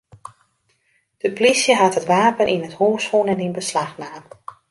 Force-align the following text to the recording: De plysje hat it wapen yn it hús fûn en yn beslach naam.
De 1.21 1.29
plysje 1.37 1.73
hat 1.81 1.97
it 1.99 2.09
wapen 2.13 2.51
yn 2.55 2.67
it 2.67 2.77
hús 2.79 3.03
fûn 3.09 3.31
en 3.33 3.43
yn 3.45 3.57
beslach 3.57 3.93
naam. 4.01 4.25